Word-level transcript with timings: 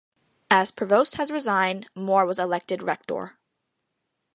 As 0.49 0.71
Provoost 0.71 1.17
had 1.17 1.29
resigned, 1.29 1.87
Moore 1.93 2.25
was 2.25 2.39
elected 2.39 2.81
rector. 2.81 3.37